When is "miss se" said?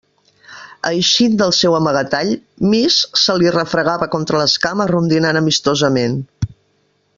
2.71-3.37